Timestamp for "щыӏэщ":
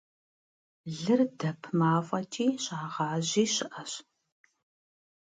3.53-3.93